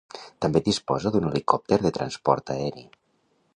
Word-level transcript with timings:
També 0.45 0.61
disposa 0.67 1.11
d'un 1.17 1.27
helicòpter 1.29 1.79
de 1.83 1.93
transport 1.99 2.53
aeri. 2.57 2.87